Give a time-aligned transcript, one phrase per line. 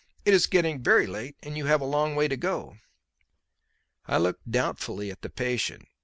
[0.25, 2.79] It is getting very late and you have a long way to go."
[4.07, 5.87] I looked doubtfully at the patient.